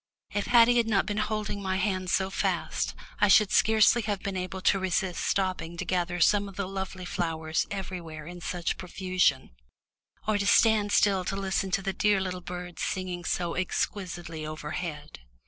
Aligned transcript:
If 0.31 0.47
Haddie 0.47 0.77
had 0.77 0.87
not 0.87 1.05
been 1.05 1.17
holding 1.19 1.61
my 1.61 1.77
hand 1.77 2.09
so 2.09 2.31
fast 2.31 2.95
I 3.19 3.27
should 3.27 3.51
scarcely 3.51 4.01
have 4.01 4.23
been 4.23 4.35
able 4.35 4.59
to 4.61 4.79
resist 4.79 5.21
stopping 5.23 5.77
to 5.77 5.85
gather 5.85 6.19
some 6.19 6.49
of 6.49 6.55
the 6.55 6.65
lovely 6.67 7.05
flowers 7.05 7.67
everywhere 7.69 8.25
in 8.25 8.41
such 8.41 8.79
profusion, 8.79 9.51
or 10.27 10.39
to 10.39 10.47
stand 10.47 10.91
still 10.91 11.23
to 11.25 11.35
listen 11.35 11.69
to 11.69 11.83
the 11.83 11.93
dear 11.93 12.19
little 12.19 12.41
birds 12.41 12.81
singing 12.81 13.23
so 13.25 13.53
exquisitely 13.53 14.43
overhead. 14.43 15.19